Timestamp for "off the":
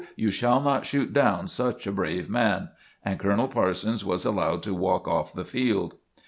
5.07-5.45